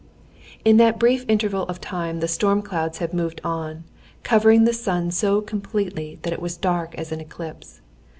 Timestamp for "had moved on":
2.97-3.83